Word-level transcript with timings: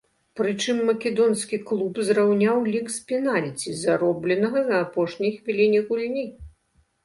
Прычым 0.39 0.77
македонскі 0.87 1.59
клуб 1.71 1.93
зраўняў 2.07 2.63
лік 2.73 2.89
з 2.97 3.05
пенальці, 3.13 3.77
заробленага 3.85 4.67
на 4.73 4.83
апошняй 4.89 5.31
хвіліне 5.39 5.79
гульні. 5.95 6.29